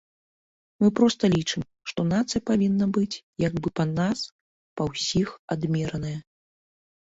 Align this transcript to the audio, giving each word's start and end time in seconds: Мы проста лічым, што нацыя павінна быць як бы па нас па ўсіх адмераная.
Мы 0.83 0.87
проста 0.99 1.23
лічым, 1.35 1.61
што 1.91 2.05
нацыя 2.13 2.41
павінна 2.51 2.87
быць 2.97 3.19
як 3.47 3.53
бы 3.61 3.67
па 3.81 3.85
нас 3.99 4.19
па 4.81 4.89
ўсіх 4.89 5.29
адмераная. 5.59 6.17